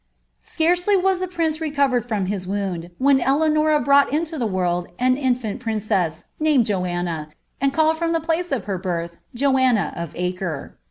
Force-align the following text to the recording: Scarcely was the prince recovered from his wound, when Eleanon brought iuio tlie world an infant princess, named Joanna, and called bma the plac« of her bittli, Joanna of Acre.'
Scarcely 0.41 0.97
was 0.97 1.19
the 1.19 1.27
prince 1.27 1.61
recovered 1.61 2.07
from 2.07 2.25
his 2.25 2.47
wound, 2.47 2.89
when 2.97 3.21
Eleanon 3.21 3.83
brought 3.83 4.09
iuio 4.09 4.23
tlie 4.39 4.49
world 4.49 4.87
an 4.97 5.15
infant 5.15 5.59
princess, 5.59 6.23
named 6.39 6.65
Joanna, 6.65 7.29
and 7.61 7.71
called 7.71 7.97
bma 7.97 8.13
the 8.13 8.19
plac« 8.19 8.51
of 8.51 8.65
her 8.65 8.79
bittli, 8.79 9.11
Joanna 9.35 9.93
of 9.95 10.15
Acre.' 10.15 10.75